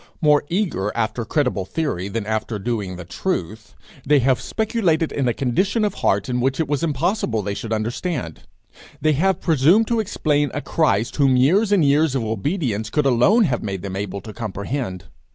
[0.19, 5.31] More eager after credible theory than after doing the truth, they have speculated in a
[5.31, 8.39] condition of heart in which it was impossible they should understand;
[8.99, 13.43] they have presumed to explain a Christ whom years and years of obedience could alone
[13.43, 15.03] have made them able to comprehend.